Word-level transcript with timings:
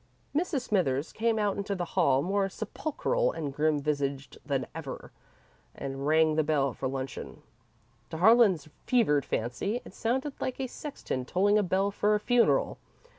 Mrs. 0.35 0.61
Smithers 0.61 1.13
came 1.13 1.37
out 1.37 1.57
into 1.57 1.75
the 1.75 1.85
hall, 1.93 2.23
more 2.23 2.49
sepulchral 2.49 3.31
and 3.31 3.53
grim 3.53 3.77
visaged 3.79 4.39
than 4.43 4.65
ever, 4.73 5.11
and 5.75 6.07
rang 6.07 6.33
the 6.37 6.43
bell 6.43 6.73
for 6.73 6.87
luncheon. 6.87 7.43
To 8.09 8.17
Harlan's 8.17 8.67
fevered 8.87 9.25
fancy, 9.25 9.79
it 9.85 9.93
sounded 9.93 10.33
like 10.41 10.59
a 10.59 10.65
sexton 10.65 11.23
tolling 11.25 11.59
a 11.59 11.61
bell 11.61 11.91
for 11.91 12.15
a 12.15 12.19
funeral. 12.19 12.79